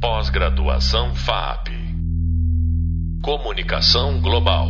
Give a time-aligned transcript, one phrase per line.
[0.00, 1.68] Pós-graduação FAP.
[3.22, 4.66] Comunicação Global.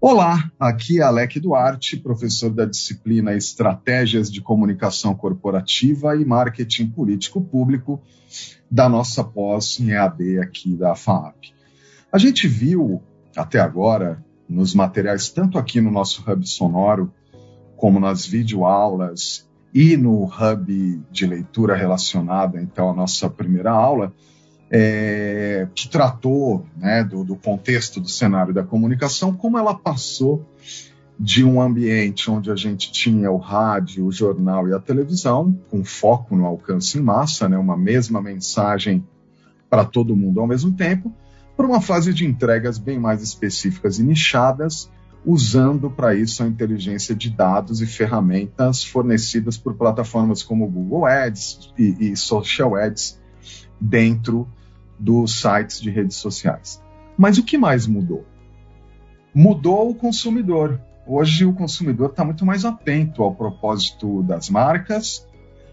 [0.00, 7.42] Olá, aqui é Alec Duarte, professor da disciplina Estratégias de Comunicação Corporativa e Marketing Político
[7.42, 8.00] Público
[8.70, 11.52] da nossa pós em EAD aqui da FAP.
[12.10, 13.02] A gente viu
[13.36, 17.12] até agora nos materiais, tanto aqui no nosso hub sonoro,
[17.76, 24.12] como nas videoaulas e no hub de leitura relacionada, então, à nossa primeira aula,
[24.70, 30.46] é, que tratou né, do, do, contexto do cenário da comunicação, como ela passou
[31.18, 35.84] de um ambiente onde a gente tinha o rádio, o jornal e a televisão, com
[35.84, 39.04] foco no alcance em massa, né, uma mesma mensagem
[39.68, 41.12] para todo mundo ao mesmo tempo,
[41.56, 44.88] para uma fase de entregas bem mais específicas e nichadas,
[45.24, 51.72] usando para isso a inteligência de dados e ferramentas fornecidas por plataformas como Google Ads
[51.78, 53.20] e, e Social Ads
[53.80, 54.48] dentro
[54.98, 56.82] dos sites de redes sociais.
[57.16, 58.24] Mas o que mais mudou?
[59.34, 60.80] Mudou o consumidor.
[61.06, 65.26] Hoje o consumidor está muito mais atento ao propósito das marcas.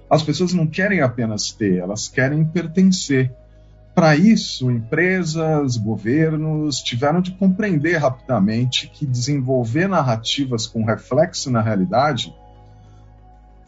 [0.10, 3.34] As pessoas não querem apenas ter, elas querem pertencer.
[3.96, 12.36] Para isso, empresas, governos tiveram de compreender rapidamente que desenvolver narrativas com reflexo na realidade,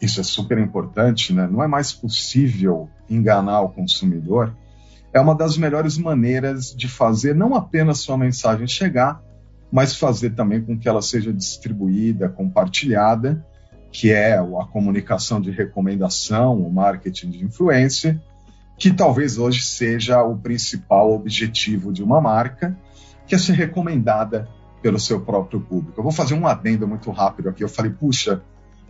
[0.00, 1.48] isso é super importante, né?
[1.50, 4.54] não é mais possível enganar o consumidor
[5.12, 9.22] é uma das melhores maneiras de fazer não apenas sua mensagem chegar,
[9.70, 13.44] mas fazer também com que ela seja distribuída, compartilhada,
[13.90, 18.22] que é a comunicação de recomendação, o marketing de influência,
[18.78, 22.78] que talvez hoje seja o principal objetivo de uma marca,
[23.26, 24.48] que é ser recomendada
[24.80, 25.98] pelo seu próprio público.
[25.98, 27.64] Eu vou fazer um adendo muito rápido aqui.
[27.64, 28.40] Eu falei, puxa,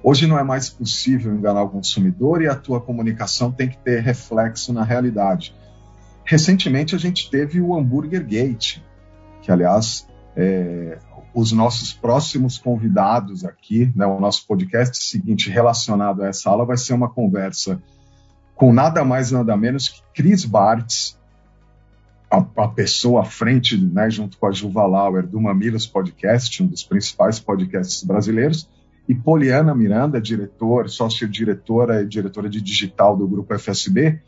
[0.03, 4.03] hoje não é mais possível enganar o consumidor e a tua comunicação tem que ter
[4.03, 5.55] reflexo na realidade.
[6.25, 8.81] Recentemente a gente teve o Hambúrguer Gate,
[9.41, 10.99] que aliás é,
[11.35, 16.77] os nossos próximos convidados aqui, né, o nosso podcast seguinte relacionado a essa aula vai
[16.77, 17.83] ser uma conversa
[18.59, 21.17] com nada mais nada menos que Chris Bartz,
[22.29, 26.67] a, a pessoa à frente, né, junto com a Juva Lauer, do Mamilos Podcast, um
[26.67, 28.69] dos principais podcasts brasileiros,
[29.09, 34.21] e Poliana Miranda, diretor, sócia-diretora e diretora de digital do grupo FSB,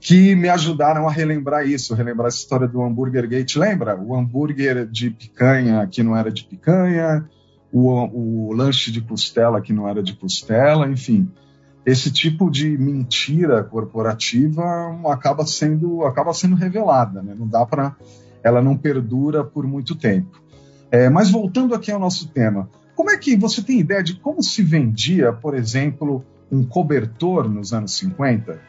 [0.00, 3.56] que me ajudaram a relembrar isso, relembrar essa história do hambúrguer gate.
[3.56, 4.00] Lembra?
[4.00, 7.28] O hambúrguer de picanha que não era de picanha,
[7.70, 11.30] o, o lanche de costela que não era de costela, enfim.
[11.84, 14.62] Esse tipo de mentira corporativa
[15.06, 17.34] acaba sendo, acaba sendo revelada, né?
[17.36, 17.96] não dá para.
[18.42, 20.40] Ela não perdura por muito tempo.
[20.90, 24.42] É, mas voltando aqui ao nosso tema, como é que você tem ideia de como
[24.42, 28.60] se vendia, por exemplo, um cobertor nos anos 50?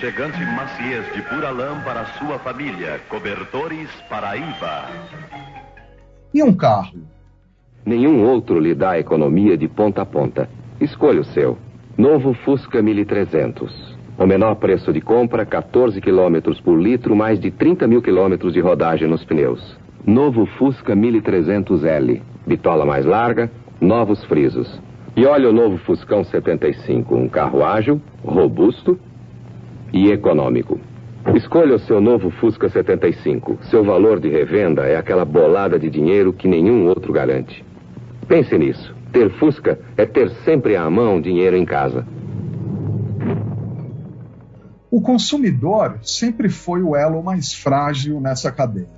[0.00, 2.98] Aconchegante maciez de pura lã para sua família.
[3.10, 4.86] Cobertores Paraíba.
[6.32, 7.02] E um carro?
[7.84, 10.48] Nenhum outro lhe dá economia de ponta a ponta.
[10.80, 11.58] Escolha o seu.
[11.98, 13.98] Novo Fusca 1300.
[14.16, 18.60] O menor preço de compra, 14 km por litro, mais de 30 mil quilômetros de
[18.60, 19.76] rodagem nos pneus.
[20.06, 22.22] Novo Fusca 1300L.
[22.46, 24.80] Bitola mais larga, novos frisos.
[25.14, 28.98] E olha o novo Fuscão 75, um carro ágil, robusto
[29.92, 30.78] e econômico.
[31.34, 33.58] Escolha o seu novo Fusca 75.
[33.70, 37.64] Seu valor de revenda é aquela bolada de dinheiro que nenhum outro garante.
[38.26, 38.94] Pense nisso.
[39.12, 42.06] Ter Fusca é ter sempre à mão dinheiro em casa.
[44.90, 48.88] O consumidor sempre foi o elo mais frágil nessa cadeia.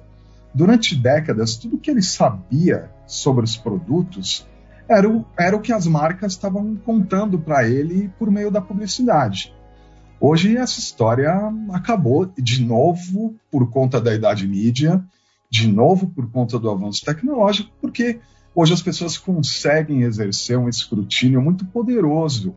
[0.55, 4.47] Durante décadas, tudo que ele sabia sobre os produtos
[4.89, 9.55] era o, era o que as marcas estavam contando para ele por meio da publicidade.
[10.25, 11.33] Hoje essa história
[11.73, 15.05] acabou de novo por conta da idade mídia,
[15.51, 18.21] de novo por conta do avanço tecnológico, porque
[18.55, 22.55] hoje as pessoas conseguem exercer um escrutínio muito poderoso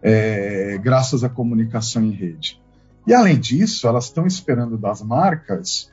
[0.00, 2.60] é, graças à comunicação em rede.
[3.04, 5.90] E além disso, elas estão esperando das marcas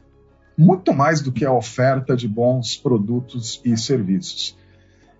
[0.55, 4.55] muito mais do que a oferta de bons produtos e serviços.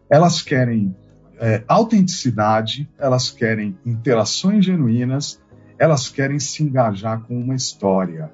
[0.08, 0.96] Elas querem
[1.40, 5.42] é, autenticidade, elas querem interações genuínas
[5.80, 8.32] elas querem se engajar com uma história.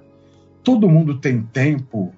[0.64, 2.14] Todo mundo tem tempo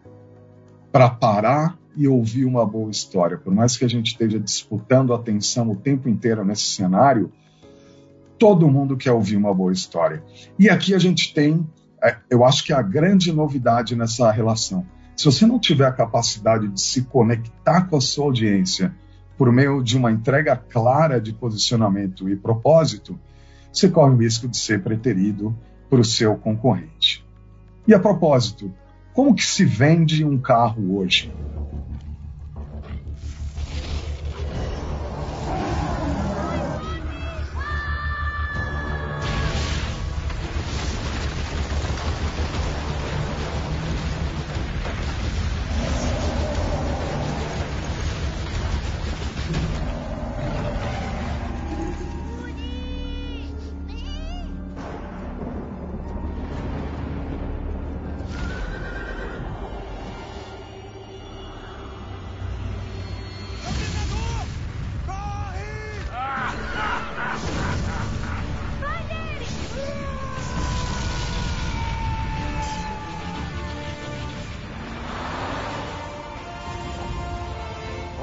[0.92, 3.38] para parar e ouvir uma boa história.
[3.38, 7.31] Por mais que a gente esteja disputando a atenção o tempo inteiro nesse cenário,
[8.38, 10.24] todo mundo quer ouvir uma boa história.
[10.60, 11.68] E aqui a gente tem,
[12.04, 14.86] é, eu acho que a grande novidade nessa relação.
[15.16, 18.94] Se você não tiver a capacidade de se conectar com a sua audiência
[19.38, 23.18] por meio de uma entrega clara de posicionamento e propósito,
[23.80, 25.56] você corre o risco de ser preterido
[25.89, 27.25] para o seu concorrente.
[27.88, 28.74] E a propósito,
[29.13, 31.31] como que se vende um carro hoje?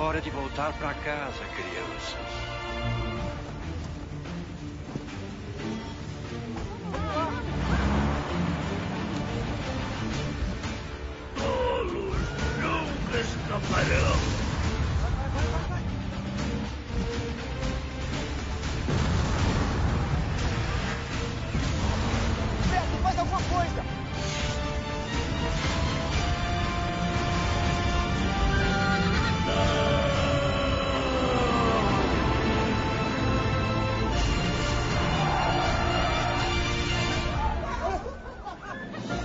[0.02, 2.16] hora de voltar para casa, crianças.
[11.36, 12.16] Tolos
[12.60, 14.51] nunca escaparão.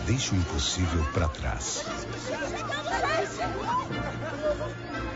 [0.08, 1.84] Deixe o impossível para trás.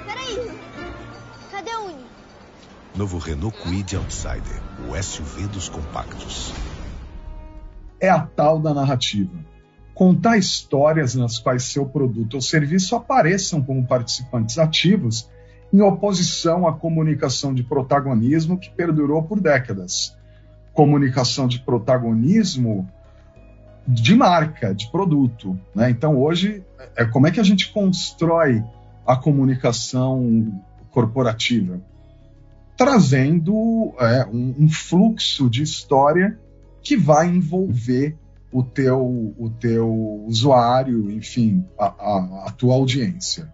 [0.05, 0.51] Peraí.
[1.49, 2.05] Cadê o Uni?
[2.97, 6.53] Novo Renault Kwid Outsider, o SUV dos compactos.
[8.01, 9.31] É a tal da narrativa.
[9.93, 15.29] Contar histórias nas quais seu produto ou serviço apareçam como participantes ativos
[15.71, 20.17] em oposição à comunicação de protagonismo que perdurou por décadas.
[20.73, 22.91] Comunicação de protagonismo
[23.87, 25.59] de marca, de produto.
[25.75, 25.89] Né?
[25.89, 26.63] Então, hoje,
[26.95, 28.63] é como é que a gente constrói
[29.05, 30.61] a comunicação
[30.91, 31.81] corporativa?
[32.77, 36.39] Trazendo é, um, um, fluxo de história
[36.81, 38.17] que vai envolver
[38.51, 43.53] o teu, o teu usuário, enfim, a, a, a tua audiência.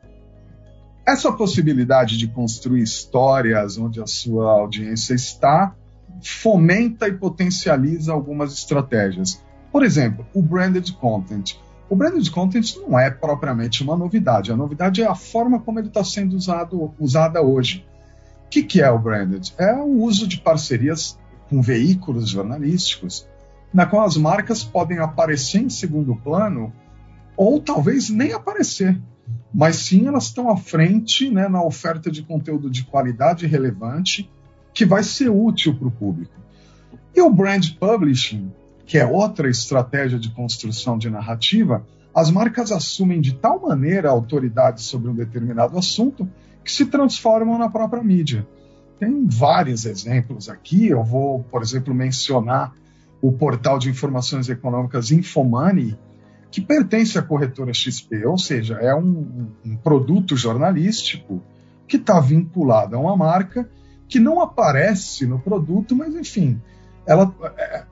[1.06, 5.76] Essa possibilidade de construir histórias onde a sua audiência está
[6.22, 9.42] fomenta e potencializa algumas estratégias.
[9.72, 11.56] Por exemplo, o branded content.
[11.90, 14.52] O branded content não é propriamente uma novidade.
[14.52, 17.86] A novidade é a forma como ele está sendo usado, usada hoje.
[18.46, 19.54] O que, que é o branded?
[19.58, 21.18] É o uso de parcerias
[21.50, 23.28] com veículos jornalísticos,
[23.74, 26.74] na qual as marcas podem aparecer em segundo plano
[27.36, 29.00] ou talvez nem aparecer,
[29.54, 34.30] mas sim elas estão à frente né, na oferta de conteúdo de qualidade relevante
[34.74, 36.34] que vai ser útil para o público.
[37.16, 38.52] E o brand publishing
[38.88, 41.86] que é outra estratégia de construção de narrativa,
[42.16, 46.28] as marcas assumem de tal maneira a autoridade sobre um determinado assunto
[46.64, 48.48] que se transformam na própria mídia.
[48.98, 52.74] Tem vários exemplos aqui, eu vou, por exemplo, mencionar
[53.22, 55.98] o portal de informações econômicas Infomoney,
[56.50, 61.44] que pertence à corretora XP, ou seja, é um, um produto jornalístico
[61.86, 63.70] que está vinculado a uma marca
[64.08, 66.62] que não aparece no produto, mas enfim,
[67.08, 67.34] ela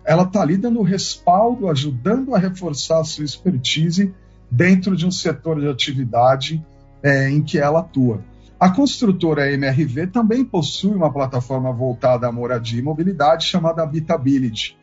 [0.03, 4.13] ela está ali dando respaldo, ajudando a reforçar a sua expertise
[4.51, 6.63] dentro de um setor de atividade
[7.01, 8.22] é, em que ela atua.
[8.60, 14.77] A construtora MRV também possui uma plataforma voltada à moradia e mobilidade chamada Habitability.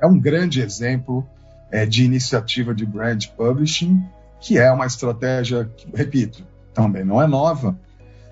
[0.00, 1.26] É um grande exemplo
[1.70, 4.02] é, de iniciativa de brand publishing,
[4.40, 7.76] que é uma estratégia, repito, também não é nova,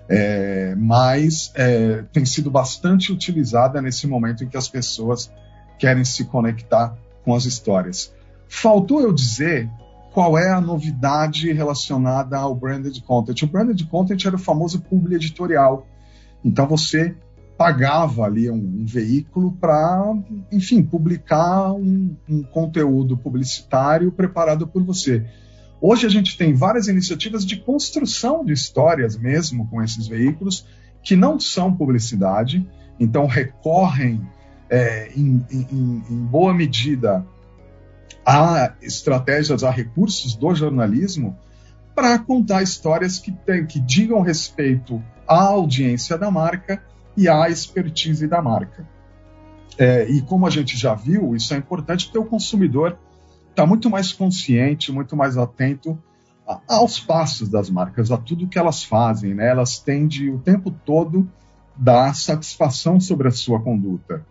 [0.09, 5.31] é, mas é, tem sido bastante utilizada nesse momento em que as pessoas
[5.77, 8.13] querem se conectar com as histórias.
[8.47, 9.69] Faltou eu dizer
[10.13, 13.43] qual é a novidade relacionada ao branded content.
[13.43, 15.85] O branded content era o famoso publi editorial.
[16.43, 17.15] Então você
[17.57, 20.13] pagava ali um, um veículo para,
[20.51, 25.25] enfim, publicar um, um conteúdo publicitário preparado por você.
[25.79, 30.65] Hoje a gente tem várias iniciativas de construção de histórias mesmo com esses veículos
[31.03, 32.67] que não são publicidade,
[32.99, 34.21] então recorrem
[34.69, 37.25] é, em, em, em boa medida
[38.25, 41.37] a estratégias, a recursos do jornalismo
[41.95, 46.83] para contar histórias que, tem, que digam respeito à audiência da marca
[47.15, 48.87] e à expertise da marca.
[49.77, 52.97] É, e como a gente já viu, isso é importante porque o consumidor
[53.57, 55.97] está muito mais consciente, muito mais atento
[56.67, 59.33] aos passos das marcas, a tudo que elas fazem.
[59.33, 59.49] Né?
[59.49, 61.27] Elas tendem o tempo todo
[61.75, 64.23] dar satisfação sobre a sua conduta.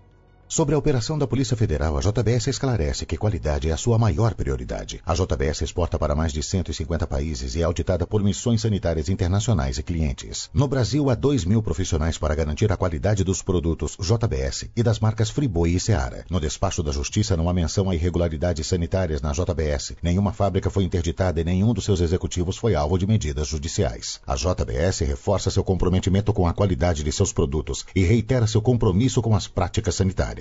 [0.49, 4.33] Sobre a operação da Polícia Federal, a JBS esclarece que qualidade é a sua maior
[4.33, 5.03] prioridade.
[5.05, 9.77] A JBS exporta para mais de 150 países e é auditada por missões sanitárias internacionais
[9.77, 10.49] e clientes.
[10.55, 15.01] No Brasil, há 2 mil profissionais para garantir a qualidade dos produtos JBS e das
[15.01, 16.25] marcas Friboi e Seara.
[16.31, 19.97] No despacho da Justiça não há menção a irregularidades sanitárias na JBS.
[20.01, 24.21] Nenhuma fábrica foi interditada e nenhum dos seus executivos foi alvo de medidas judiciais.
[24.25, 29.21] A JBS reforça seu comprometimento com a qualidade de seus produtos e reitera seu compromisso
[29.21, 30.36] com as práticas sanitárias.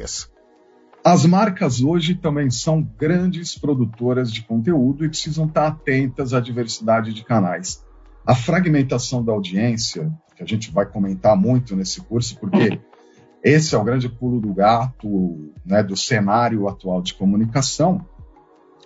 [1.04, 7.14] As marcas hoje também são grandes produtoras de conteúdo e precisam estar atentas à diversidade
[7.14, 7.86] de canais.
[8.25, 12.82] A fragmentação da audiência, que a gente vai comentar muito nesse curso, porque
[13.44, 18.04] esse é o grande pulo do gato né, do cenário atual de comunicação,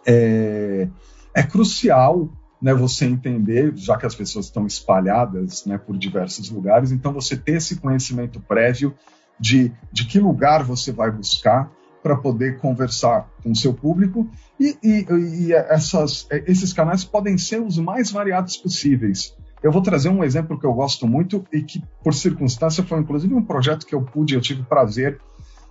[0.06, 0.90] é,
[1.34, 2.30] é crucial
[2.62, 7.38] né, você entender, já que as pessoas estão espalhadas né, por diversos lugares, então você
[7.38, 8.94] ter esse conhecimento prévio
[9.40, 14.30] de, de que lugar você vai buscar para poder conversar com o seu público
[14.60, 15.06] e, e,
[15.48, 19.36] e essas, esses canais podem ser os mais variados possíveis.
[19.62, 23.34] Eu vou trazer um exemplo que eu gosto muito e que, por circunstância, foi inclusive
[23.34, 25.20] um projeto que eu pude, eu tive prazer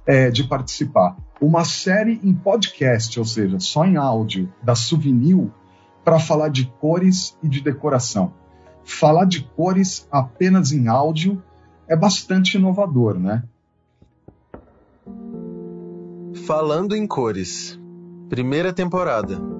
[0.06, 1.16] é, de participar.
[1.40, 5.50] Uma série em podcast, ou seja, só em áudio, da Souvenir,
[6.04, 8.32] para falar de cores e de decoração.
[8.84, 11.42] Falar de cores apenas em áudio
[11.86, 13.42] é bastante inovador, né?
[16.34, 17.78] Falando em Cores,
[18.28, 19.57] primeira temporada.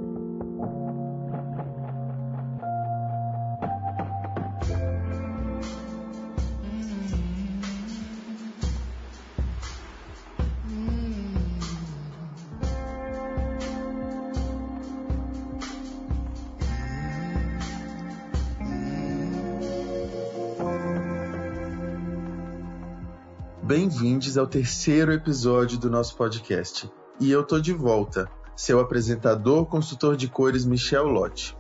[24.01, 26.89] Bem-vindos ao terceiro episódio do nosso podcast.
[27.19, 31.57] E eu tô de volta, seu apresentador, consultor de cores Michel Lotti.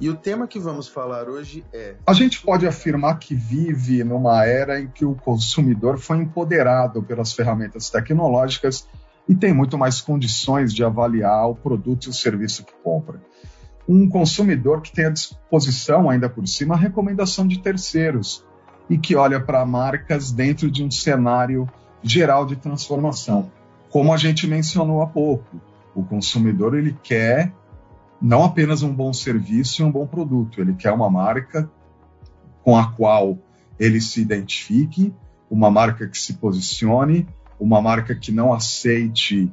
[0.00, 1.96] E o tema que vamos falar hoje é.
[2.06, 7.32] A gente pode afirmar que vive numa era em que o consumidor foi empoderado pelas
[7.32, 8.88] ferramentas tecnológicas
[9.28, 13.20] e tem muito mais condições de avaliar o produto e o serviço que compra.
[13.88, 18.44] Um consumidor que tem à disposição, ainda por cima, a recomendação de terceiros
[18.90, 21.70] e que olha para marcas dentro de um cenário
[22.02, 23.52] geral de transformação.
[23.88, 25.60] Como a gente mencionou há pouco,
[25.94, 27.52] o consumidor ele quer
[28.20, 31.70] não apenas um bom serviço e um bom produto, ele quer uma marca
[32.62, 33.38] com a qual
[33.78, 35.14] ele se identifique,
[35.48, 37.26] uma marca que se posicione,
[37.58, 39.50] uma marca que não aceite,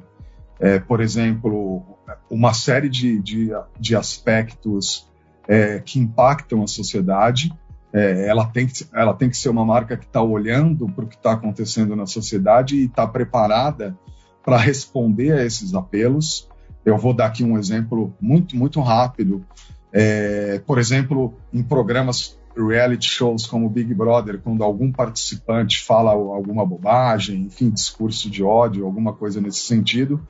[0.60, 1.82] é, por exemplo,
[2.28, 5.08] uma série de, de, de aspectos
[5.46, 7.50] é, que impactam a sociedade
[7.92, 11.08] é, ela, tem que, ela tem que ser uma marca que está olhando para o
[11.08, 13.96] que está acontecendo na sociedade e está preparada
[14.44, 16.48] para responder a esses apelos.
[16.84, 19.44] Eu vou dar aqui um exemplo muito, muito rápido.
[19.92, 26.66] É, por exemplo, em programas reality shows como Big Brother, quando algum participante fala alguma
[26.66, 30.20] bobagem, enfim, discurso de ódio, alguma coisa nesse sentido,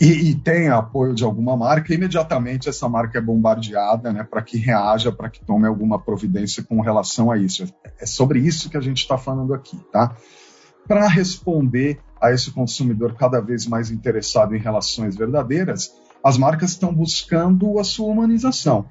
[0.00, 4.58] e, e, tem apoio de alguma marca, imediatamente essa marca é bombardeada né, para que
[4.58, 7.64] reaja, para que tome alguma providência com relação a isso.
[8.00, 10.16] É sobre isso que a gente está falando aqui, tá?
[10.88, 15.92] Para responder a esse consumidor cada vez mais interessado em relações verdadeiras,
[16.24, 18.86] as marcas estão buscando a sua humanização.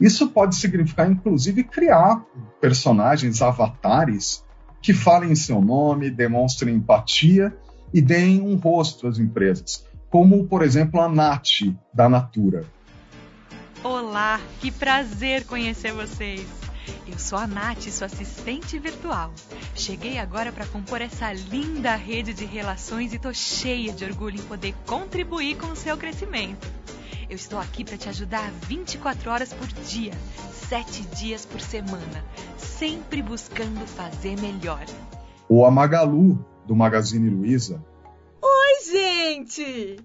[0.00, 2.24] Isso pode significar, inclusive, criar
[2.60, 4.44] personagens, avatares,
[4.80, 7.56] que falem em seu nome, demonstrem empatia
[7.92, 12.64] e deem um rosto às empresas como, por exemplo, a Nath, da Natura.
[13.82, 16.46] Olá, que prazer conhecer vocês.
[17.06, 19.32] Eu sou a Nath, sua assistente virtual.
[19.74, 24.42] Cheguei agora para compor essa linda rede de relações e tô cheia de orgulho em
[24.42, 26.66] poder contribuir com o seu crescimento.
[27.28, 30.12] Eu estou aqui para te ajudar 24 horas por dia,
[30.68, 32.24] 7 dias por semana,
[32.56, 34.84] sempre buscando fazer melhor.
[35.48, 37.84] O Amagalu, do Magazine Luiza,
[38.90, 39.96] gente!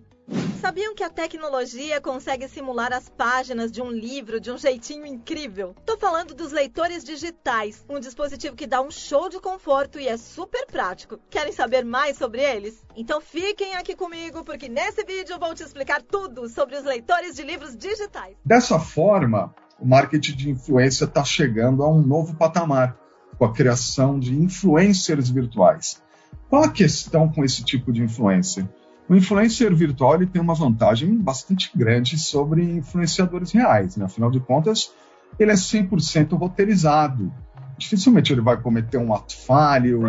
[0.60, 5.76] Sabiam que a tecnologia consegue simular as páginas de um livro de um jeitinho incrível?
[5.86, 10.18] Tô falando dos leitores digitais, um dispositivo que dá um show de conforto e é
[10.18, 11.20] super prático.
[11.30, 12.86] Querem saber mais sobre eles?
[12.96, 17.36] Então fiquem aqui comigo, porque nesse vídeo eu vou te explicar tudo sobre os leitores
[17.36, 18.38] de livros digitais.
[18.46, 22.96] Dessa forma, o marketing de influência está chegando a um novo patamar,
[23.38, 26.02] com a criação de influencers virtuais.
[26.50, 28.68] Qual a questão com esse tipo de influencer?
[29.08, 33.98] O influencer virtual ele tem uma vantagem bastante grande sobre influenciadores reais.
[33.98, 34.06] Né?
[34.06, 34.92] Afinal de contas,
[35.38, 37.32] ele é 100% roteirizado.
[37.78, 40.04] Dificilmente ele vai cometer um ato falho,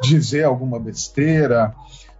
[0.00, 1.74] dizer alguma besteira.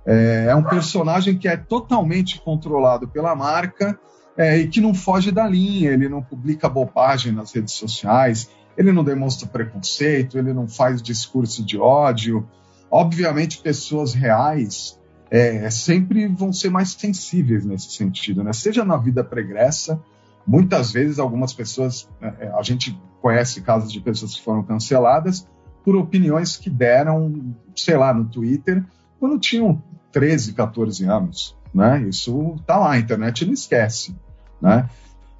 [0.04, 3.98] É, é um personagem que é totalmente controlado pela marca
[4.36, 5.90] é, e que não foge da linha.
[5.90, 11.64] Ele não publica bobagem nas redes sociais, ele não demonstra preconceito, ele não faz discurso
[11.64, 12.46] de ódio.
[12.90, 14.98] Obviamente, pessoas reais
[15.30, 18.52] é, sempre vão ser mais sensíveis nesse sentido, né?
[18.52, 20.00] Seja na vida pregressa,
[20.46, 25.46] muitas vezes algumas pessoas, é, é, a gente conhece casos de pessoas que foram canceladas
[25.84, 28.84] por opiniões que deram, sei lá, no Twitter,
[29.18, 32.02] quando tinham 13, 14 anos, né?
[32.08, 34.16] Isso tá lá, a internet não esquece,
[34.60, 34.88] né?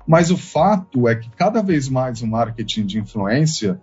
[0.07, 3.81] Mas o fato é que cada vez mais o marketing de influência,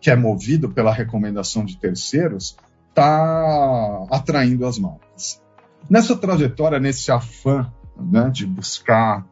[0.00, 2.56] que é movido pela recomendação de terceiros,
[2.90, 5.40] está atraindo as marcas.
[5.88, 9.26] Nessa trajetória, nesse afã né, de buscar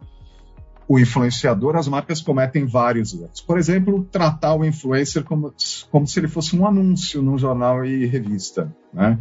[0.88, 3.42] o influenciador, as marcas cometem vários erros.
[3.42, 5.52] Por exemplo, tratar o influencer como,
[5.90, 8.74] como se ele fosse um anúncio num jornal e revista.
[8.92, 9.18] Né?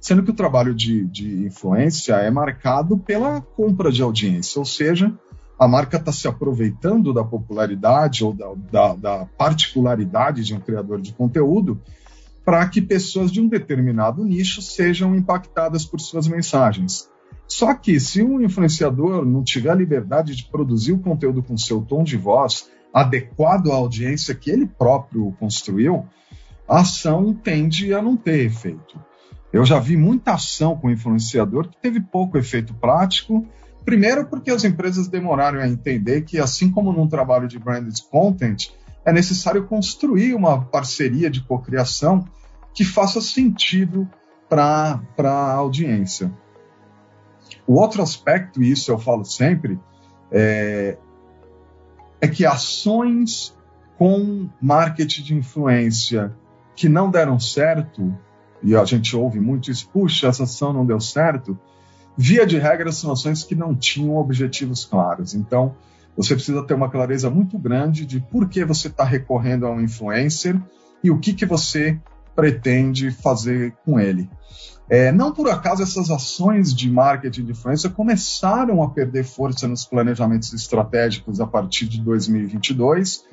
[0.00, 5.12] Sendo que o trabalho de, de influência é marcado pela compra de audiência, ou seja,
[5.58, 11.00] a marca está se aproveitando da popularidade ou da, da, da particularidade de um criador
[11.00, 11.80] de conteúdo
[12.48, 17.06] para que pessoas de um determinado nicho sejam impactadas por suas mensagens.
[17.46, 21.82] Só que se um influenciador não tiver a liberdade de produzir o conteúdo com seu
[21.82, 26.06] tom de voz adequado à audiência que ele próprio construiu,
[26.66, 28.98] a ação tende a não ter efeito.
[29.52, 33.46] Eu já vi muita ação com influenciador que teve pouco efeito prático.
[33.84, 38.70] Primeiro, porque as empresas demoraram a entender que, assim como num trabalho de branded content,
[39.04, 42.26] é necessário construir uma parceria de cocriação
[42.78, 44.08] que faça sentido
[44.48, 46.32] para a audiência.
[47.66, 49.80] O outro aspecto, e isso eu falo sempre,
[50.30, 50.96] é,
[52.20, 53.52] é que ações
[53.98, 56.32] com marketing de influência
[56.76, 58.16] que não deram certo,
[58.62, 61.58] e a gente ouve muito isso, puxa, essa ação não deu certo,
[62.16, 65.34] via de regra são ações que não tinham objetivos claros.
[65.34, 65.74] Então,
[66.16, 69.80] você precisa ter uma clareza muito grande de por que você está recorrendo a um
[69.80, 70.56] influencer
[71.02, 72.00] e o que, que você
[72.38, 74.30] pretende fazer com ele.
[74.88, 79.84] É, não por acaso essas ações de marketing de influência começaram a perder força nos
[79.84, 83.24] planejamentos estratégicos a partir de 2022.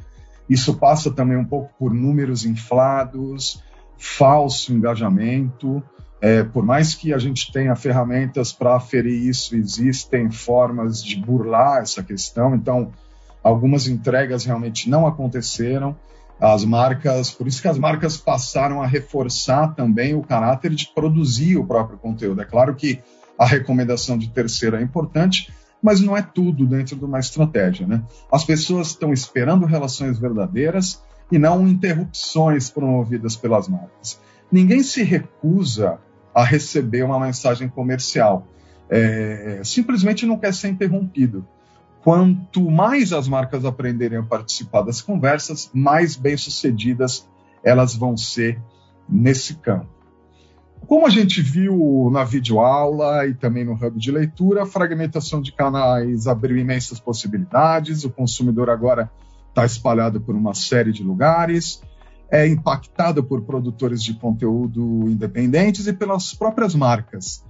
[0.49, 3.61] Isso passa também um pouco por números inflados,
[3.95, 5.83] falso engajamento.
[6.19, 11.83] É, por mais que a gente tenha ferramentas para aferir isso, existem formas de burlar
[11.83, 12.55] essa questão.
[12.55, 12.91] Então,
[13.43, 15.95] algumas entregas realmente não aconteceram
[16.39, 21.57] as marcas, por isso que as marcas passaram a reforçar também o caráter de produzir
[21.57, 22.41] o próprio conteúdo.
[22.41, 23.01] É claro que
[23.37, 28.03] a recomendação de terceiro é importante, mas não é tudo dentro de uma estratégia, né?
[28.31, 34.19] As pessoas estão esperando relações verdadeiras e não interrupções promovidas pelas marcas.
[34.51, 35.99] Ninguém se recusa
[36.33, 38.47] a receber uma mensagem comercial.
[38.89, 41.47] É, simplesmente não quer ser interrompido.
[42.05, 47.27] Quanto mais as marcas aprenderem a participar das conversas, mais bem-sucedidas
[47.63, 48.61] elas vão ser
[49.09, 49.89] nesse campo.
[50.85, 55.51] Como a gente viu na videoaula e também no hub de leitura, a fragmentação de
[55.51, 59.09] canais abriu imensas possibilidades, o consumidor agora
[59.49, 61.81] está espalhado por uma série de lugares,
[62.29, 67.43] é impactado por produtores de conteúdo independentes e pelas próprias marcas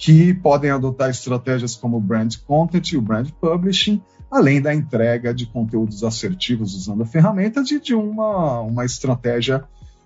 [0.00, 5.34] que podem adotar estratégias como o brand content e o brand publishing, além da entrega
[5.34, 9.62] de conteúdos assertivos usando ferramentas e de uma, uma estratégia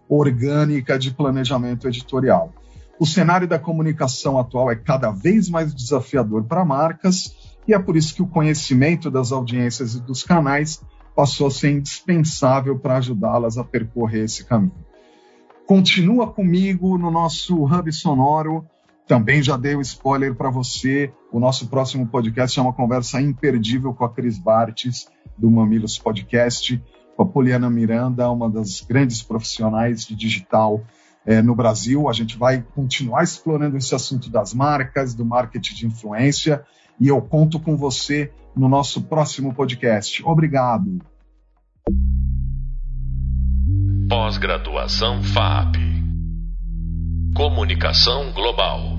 [0.09, 2.52] orgânica de planejamento editorial.
[2.98, 7.96] O cenário da comunicação atual é cada vez mais desafiador para marcas e é por
[7.96, 10.83] isso que o conhecimento das audiências e dos canais
[11.14, 14.74] passou a ser indispensável para ajudá-las a percorrer esse caminho.
[15.68, 18.66] Continua comigo no nosso Hub Sonoro
[19.07, 21.12] também já dei o um spoiler para você.
[21.33, 26.83] O nosso próximo podcast é uma conversa imperdível com a Cris Bartes, do Mamilos Podcast,
[27.17, 30.83] com a Poliana Miranda, uma das grandes profissionais de digital
[31.27, 32.09] é, no Brasil.
[32.09, 36.64] A gente vai continuar explorando esse assunto das marcas, do marketing de influência,
[36.99, 40.23] e eu conto com você no nosso próximo podcast.
[40.25, 41.01] Obrigado.
[44.09, 45.77] Pós-graduação FAP.
[47.35, 48.93] Comunicação Global.